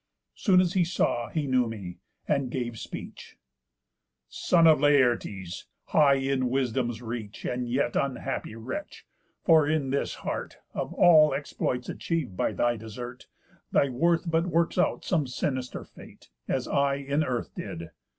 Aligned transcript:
Soon 0.33 0.61
as 0.61 0.73
he 0.73 0.83
saw, 0.83 1.29
he 1.29 1.45
knew 1.45 1.67
me, 1.67 1.99
and 2.27 2.49
gave 2.49 2.79
speech: 2.79 3.37
'Son 4.29 4.65
of 4.65 4.81
Laertes, 4.81 5.67
high 5.89 6.15
in 6.15 6.49
wisdom's 6.49 7.03
reach, 7.03 7.45
And 7.45 7.69
yet 7.69 7.95
unhappy 7.95 8.55
wretch, 8.55 9.05
for 9.43 9.67
in 9.67 9.91
this 9.91 10.15
heart, 10.15 10.57
Of 10.73 10.91
all 10.95 11.35
exploits 11.35 11.87
achiev'd 11.87 12.35
by 12.35 12.51
thy 12.51 12.77
desert, 12.77 13.27
Thy 13.71 13.89
worth 13.89 14.23
but 14.25 14.47
works 14.47 14.79
out 14.79 15.05
some 15.05 15.27
sinister 15.27 15.83
fate, 15.83 16.31
As 16.47 16.67
I 16.67 16.95
in 16.95 17.23
earth 17.23 17.53
did. 17.53 17.91